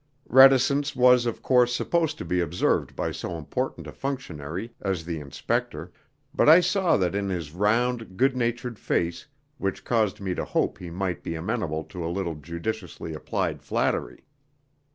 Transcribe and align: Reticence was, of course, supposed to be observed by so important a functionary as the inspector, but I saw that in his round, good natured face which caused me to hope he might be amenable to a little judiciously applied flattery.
Reticence 0.29 0.95
was, 0.95 1.27
of 1.27 1.43
course, 1.43 1.75
supposed 1.75 2.17
to 2.17 2.25
be 2.25 2.39
observed 2.41 2.95
by 2.95 3.11
so 3.11 3.37
important 3.37 3.85
a 3.85 3.91
functionary 3.91 4.73
as 4.81 5.05
the 5.05 5.19
inspector, 5.19 5.91
but 6.33 6.49
I 6.49 6.59
saw 6.59 6.97
that 6.97 7.13
in 7.13 7.29
his 7.29 7.51
round, 7.51 8.17
good 8.17 8.35
natured 8.35 8.79
face 8.79 9.27
which 9.59 9.85
caused 9.85 10.19
me 10.19 10.33
to 10.33 10.43
hope 10.43 10.79
he 10.79 10.89
might 10.89 11.21
be 11.21 11.35
amenable 11.35 11.83
to 11.83 12.03
a 12.03 12.09
little 12.09 12.33
judiciously 12.33 13.13
applied 13.13 13.61
flattery. 13.61 14.25